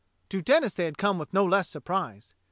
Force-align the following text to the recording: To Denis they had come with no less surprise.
To 0.29 0.41
Denis 0.41 0.73
they 0.73 0.85
had 0.85 0.97
come 0.97 1.19
with 1.19 1.31
no 1.31 1.45
less 1.45 1.69
surprise. 1.69 2.33